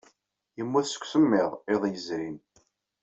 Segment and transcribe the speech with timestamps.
[0.57, 2.37] Yemmut seg usemmiḍ iḍ yezrin.